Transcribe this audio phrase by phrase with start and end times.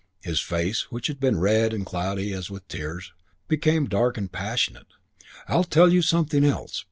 [0.23, 3.13] His face, which had been red and cloudy as with tears,
[3.47, 4.87] became dark and passionate.
[5.47, 6.79] "I'll tell you something else.